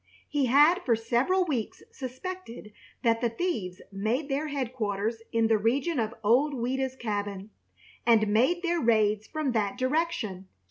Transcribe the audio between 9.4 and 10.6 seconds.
that direction.